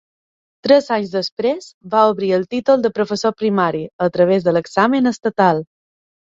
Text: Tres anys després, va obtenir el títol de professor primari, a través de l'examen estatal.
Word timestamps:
Tres 0.67 0.87
anys 0.95 1.11
després, 1.15 1.67
va 1.91 2.01
obtenir 2.15 2.31
el 2.39 2.47
títol 2.55 2.87
de 2.87 2.93
professor 2.97 3.37
primari, 3.45 3.85
a 4.09 4.11
través 4.19 4.51
de 4.51 4.59
l'examen 4.59 5.15
estatal. 5.15 5.67